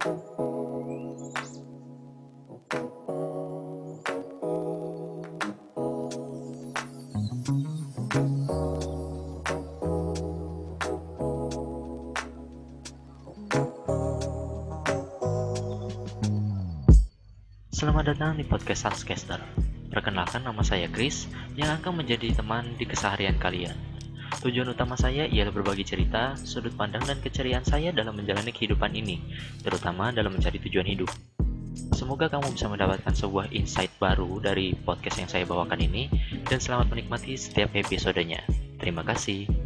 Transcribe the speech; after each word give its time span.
Selamat 0.00 0.16
datang 18.08 18.40
di 18.40 18.48
podcast 18.48 18.88
Sunscaster. 18.88 19.36
Perkenalkan 19.92 20.48
nama 20.48 20.64
saya 20.64 20.88
Chris 20.88 21.28
yang 21.60 21.76
akan 21.76 22.00
menjadi 22.00 22.40
teman 22.40 22.72
di 22.80 22.88
keseharian 22.88 23.36
kalian. 23.36 23.89
Tujuan 24.40 24.72
utama 24.72 24.96
saya 24.96 25.28
ialah 25.28 25.52
berbagi 25.52 25.84
cerita, 25.84 26.32
sudut 26.32 26.72
pandang 26.72 27.04
dan 27.04 27.20
keceriaan 27.20 27.60
saya 27.60 27.92
dalam 27.92 28.16
menjalani 28.16 28.48
kehidupan 28.48 28.88
ini, 28.96 29.20
terutama 29.60 30.16
dalam 30.16 30.32
mencari 30.32 30.56
tujuan 30.64 30.88
hidup. 30.88 31.12
Semoga 31.92 32.32
kamu 32.32 32.56
bisa 32.56 32.72
mendapatkan 32.72 33.12
sebuah 33.12 33.52
insight 33.52 33.92
baru 34.00 34.40
dari 34.40 34.72
podcast 34.72 35.20
yang 35.20 35.28
saya 35.28 35.44
bawakan 35.44 35.84
ini 35.84 36.08
dan 36.48 36.56
selamat 36.56 36.88
menikmati 36.88 37.36
setiap 37.36 37.68
episodenya. 37.76 38.40
Terima 38.80 39.04
kasih. 39.04 39.59